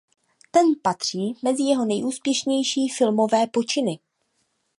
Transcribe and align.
Ten 0.51 0.65
patří 0.81 1.33
mezi 1.41 1.63
jeho 1.63 1.85
nejúspěšnější 1.85 2.89
filmové 2.89 3.47
počiny. 3.47 3.99